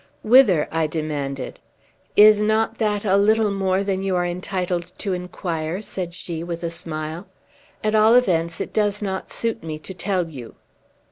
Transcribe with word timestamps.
"Whither?" 0.23 0.67
I 0.71 0.87
demanded. 0.87 1.59
"Is 2.15 2.41
not 2.41 2.79
that 2.79 3.05
a 3.05 3.15
little 3.17 3.51
more 3.51 3.83
than 3.83 4.01
you 4.01 4.15
are 4.15 4.25
entitled 4.25 4.91
to 4.97 5.13
inquire?" 5.13 5.83
said 5.83 6.15
she, 6.15 6.43
with 6.43 6.63
a 6.63 6.71
smile. 6.71 7.27
"At 7.83 7.93
all 7.93 8.15
events, 8.15 8.59
it 8.59 8.73
does 8.73 9.03
not 9.03 9.29
suit 9.31 9.63
me 9.63 9.77
to 9.77 9.93
tell 9.93 10.27
you." 10.27 10.55